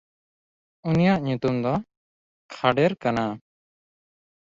ᱩᱱᱤᱭᱟᱜ 0.89 1.19
ᱧᱩᱛᱩᱢ 1.25 1.55
ᱫᱚ 1.63 1.73
ᱠᱷᱟᱰᱮᱨ 2.53 2.91
ᱠᱟᱱᱟ᱾ 3.01 3.25